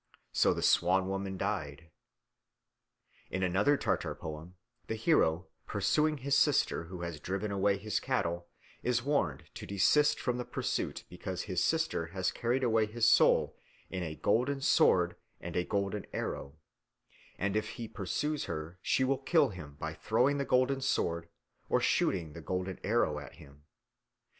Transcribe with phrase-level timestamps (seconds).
[0.31, 1.91] So the Swan woman died.
[3.29, 4.55] In another Tartar poem
[4.87, 8.47] the hero, pursuing his sister who has driven away his cattle,
[8.81, 13.55] is warned to desist from the pursuit because his sister has carried away his soul
[13.91, 16.57] in a golden sword and a golden arrow,
[17.37, 21.29] and if he pursues her she will kill him by throwing the golden sword
[21.69, 23.65] or shooting the golden arrow at him.